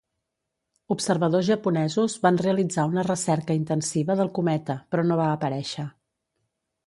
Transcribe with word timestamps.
Observadors 0.93 1.45
japonesos 1.49 2.15
van 2.23 2.39
realitzar 2.43 2.87
una 2.93 3.05
recerca 3.09 3.57
intensiva 3.59 4.17
del 4.23 4.33
cometa, 4.39 4.79
però 4.95 5.03
no 5.11 5.19
va 5.23 5.31
aparèixer. 5.35 5.85